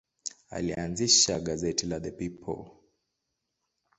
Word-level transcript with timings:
Alianzisha 0.49 1.39
gazeti 1.39 1.85
la 1.87 1.99
The 1.99 2.11
People. 2.11 2.63